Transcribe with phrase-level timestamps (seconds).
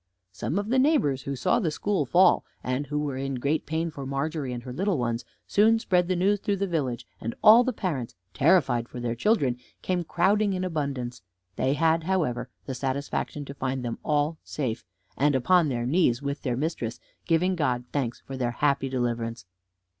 [0.31, 3.91] Some of the neighbors who saw the school fall, and who were in great pain
[3.91, 7.63] for Margery and her little ones, soon spread the news through the village, and all
[7.63, 11.21] the parents, terrified for their children, came crowding in abundance;
[11.55, 14.83] they had, however, the satisfaction to find them all safe,
[15.17, 19.45] and upon their knees with their mistress, giving God thanks for their happy deliverance.